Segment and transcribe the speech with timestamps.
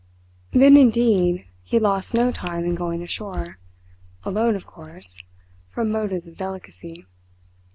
[0.49, 3.59] Then indeed he lost no time in going ashore
[4.23, 5.21] alone, of course,
[5.69, 7.05] from motives of delicacy.